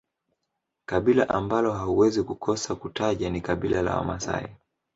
[0.85, 4.55] kabila ambalo hauwezi kukosa kutaja ni kabila la Wamasai